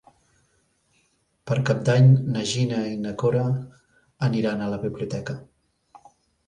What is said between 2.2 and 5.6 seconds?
na Gina i na Cora aniran a la biblioteca.